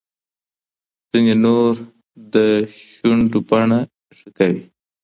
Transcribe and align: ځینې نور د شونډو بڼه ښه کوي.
ځینې 1.09 1.33
نور 1.43 1.73
د 2.33 2.35
شونډو 2.91 3.39
بڼه 3.49 3.79
ښه 4.17 4.29
کوي. 4.37 4.61